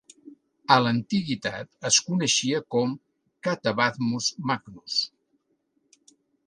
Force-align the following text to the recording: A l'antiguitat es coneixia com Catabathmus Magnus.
A 0.75 0.77
l'antiguitat 0.85 1.69
es 1.91 1.99
coneixia 2.07 2.63
com 2.77 2.97
Catabathmus 3.49 4.35
Magnus. 4.53 5.01